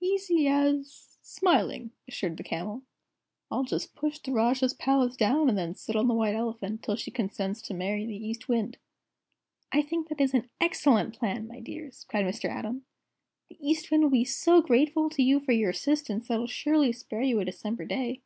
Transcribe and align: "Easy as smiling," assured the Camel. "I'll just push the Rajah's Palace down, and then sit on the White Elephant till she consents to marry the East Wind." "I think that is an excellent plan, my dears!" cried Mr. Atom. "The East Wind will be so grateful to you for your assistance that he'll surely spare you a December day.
"Easy 0.00 0.46
as 0.46 1.18
smiling," 1.22 1.90
assured 2.06 2.36
the 2.36 2.44
Camel. 2.44 2.82
"I'll 3.50 3.64
just 3.64 3.96
push 3.96 4.20
the 4.20 4.30
Rajah's 4.30 4.74
Palace 4.74 5.16
down, 5.16 5.48
and 5.48 5.58
then 5.58 5.74
sit 5.74 5.96
on 5.96 6.06
the 6.06 6.14
White 6.14 6.36
Elephant 6.36 6.84
till 6.84 6.94
she 6.94 7.10
consents 7.10 7.60
to 7.62 7.74
marry 7.74 8.06
the 8.06 8.14
East 8.16 8.46
Wind." 8.48 8.78
"I 9.72 9.82
think 9.82 10.06
that 10.06 10.20
is 10.20 10.34
an 10.34 10.48
excellent 10.60 11.18
plan, 11.18 11.48
my 11.48 11.58
dears!" 11.58 12.06
cried 12.08 12.24
Mr. 12.26 12.48
Atom. 12.48 12.84
"The 13.48 13.58
East 13.58 13.90
Wind 13.90 14.04
will 14.04 14.10
be 14.10 14.24
so 14.24 14.62
grateful 14.62 15.10
to 15.10 15.20
you 15.20 15.40
for 15.40 15.50
your 15.50 15.70
assistance 15.70 16.28
that 16.28 16.34
he'll 16.34 16.46
surely 16.46 16.92
spare 16.92 17.22
you 17.22 17.40
a 17.40 17.44
December 17.44 17.84
day. 17.84 18.20